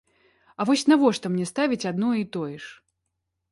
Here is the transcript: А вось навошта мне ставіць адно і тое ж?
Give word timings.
А 0.59 0.65
вось 0.69 0.83
навошта 0.91 1.25
мне 1.35 1.45
ставіць 1.53 1.87
адно 1.91 2.11
і 2.23 2.27
тое 2.37 2.57
ж? 2.67 2.75